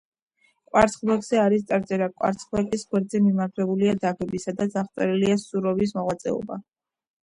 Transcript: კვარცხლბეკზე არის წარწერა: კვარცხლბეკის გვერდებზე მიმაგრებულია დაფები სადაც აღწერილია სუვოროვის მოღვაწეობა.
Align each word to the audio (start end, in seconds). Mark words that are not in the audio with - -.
კვარცხლბეკზე 0.69 1.39
არის 1.41 1.65
წარწერა: 1.73 2.09
კვარცხლბეკის 2.15 2.87
გვერდებზე 2.89 3.23
მიმაგრებულია 3.29 3.95
დაფები 4.09 4.45
სადაც 4.49 4.83
აღწერილია 4.85 5.41
სუვოროვის 5.49 5.99
მოღვაწეობა. 6.03 6.65